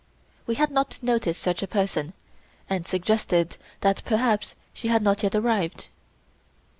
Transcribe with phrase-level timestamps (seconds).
[0.47, 2.13] We had not noticed such a person,
[2.67, 5.89] and suggested that perhaps she had not yet arrived.